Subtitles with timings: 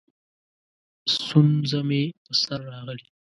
[1.13, 3.05] ستونزه مې په سر راغلې؛